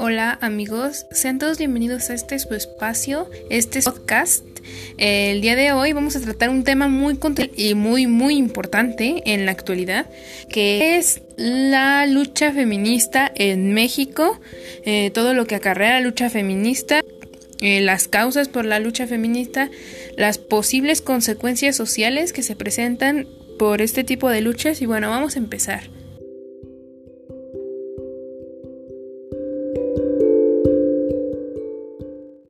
Hola 0.00 0.38
amigos, 0.40 1.06
sean 1.10 1.40
todos 1.40 1.58
bienvenidos 1.58 2.08
a 2.08 2.14
este 2.14 2.38
su 2.38 2.54
espacio, 2.54 3.28
este 3.50 3.82
podcast. 3.82 4.44
Eh, 4.96 5.32
el 5.32 5.40
día 5.40 5.56
de 5.56 5.72
hoy 5.72 5.92
vamos 5.92 6.14
a 6.14 6.20
tratar 6.20 6.50
un 6.50 6.62
tema 6.62 6.86
muy 6.86 7.18
y 7.56 7.74
muy 7.74 8.06
muy 8.06 8.36
importante 8.36 9.24
en 9.26 9.44
la 9.44 9.50
actualidad, 9.50 10.06
que 10.48 10.98
es 10.98 11.22
la 11.36 12.06
lucha 12.06 12.52
feminista 12.52 13.28
en 13.34 13.74
México, 13.74 14.38
eh, 14.84 15.10
todo 15.12 15.34
lo 15.34 15.48
que 15.48 15.56
acarrea 15.56 15.94
la 15.94 16.00
lucha 16.00 16.30
feminista, 16.30 17.00
eh, 17.60 17.80
las 17.80 18.06
causas 18.06 18.46
por 18.46 18.64
la 18.64 18.78
lucha 18.78 19.08
feminista, 19.08 19.68
las 20.16 20.38
posibles 20.38 21.02
consecuencias 21.02 21.74
sociales 21.74 22.32
que 22.32 22.44
se 22.44 22.54
presentan 22.54 23.26
por 23.58 23.82
este 23.82 24.04
tipo 24.04 24.30
de 24.30 24.42
luchas 24.42 24.80
y 24.80 24.86
bueno, 24.86 25.10
vamos 25.10 25.34
a 25.34 25.40
empezar. 25.40 25.97